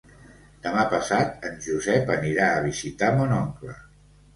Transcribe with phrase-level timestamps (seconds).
[0.67, 3.83] Demà passat en Josep anirà a visitar mon oncle.